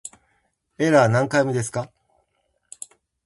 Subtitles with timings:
[0.79, 1.91] エラー何回目ですか